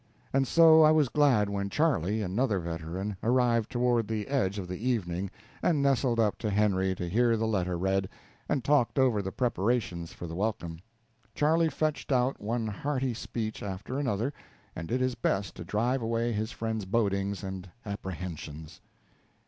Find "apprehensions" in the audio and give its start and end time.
17.85-18.81